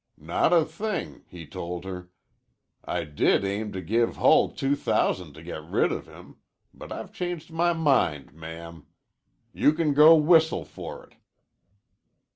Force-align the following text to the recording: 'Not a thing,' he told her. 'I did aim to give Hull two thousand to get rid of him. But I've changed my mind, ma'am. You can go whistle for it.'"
'Not 0.17 0.51
a 0.51 0.65
thing,' 0.65 1.25
he 1.29 1.45
told 1.45 1.83
her. 1.85 2.09
'I 2.85 3.03
did 3.03 3.45
aim 3.45 3.71
to 3.73 3.81
give 3.83 4.15
Hull 4.17 4.49
two 4.49 4.75
thousand 4.75 5.33
to 5.35 5.43
get 5.43 5.63
rid 5.63 5.91
of 5.91 6.07
him. 6.07 6.37
But 6.73 6.91
I've 6.91 7.13
changed 7.13 7.51
my 7.51 7.73
mind, 7.73 8.33
ma'am. 8.33 8.87
You 9.53 9.73
can 9.73 9.93
go 9.93 10.15
whistle 10.15 10.65
for 10.65 11.05
it.'" 11.05 11.17